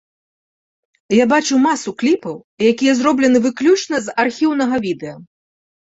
[1.15, 2.35] Я бачыў масу кліпаў,
[2.71, 5.15] якія зроблены выключна з архіўнага відэа.